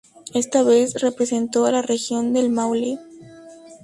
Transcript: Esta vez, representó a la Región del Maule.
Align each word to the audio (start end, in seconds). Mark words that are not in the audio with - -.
Esta 0.33 0.63
vez, 0.63 0.95
representó 0.99 1.67
a 1.67 1.71
la 1.71 1.83
Región 1.83 2.33
del 2.33 2.49
Maule. 2.49 2.97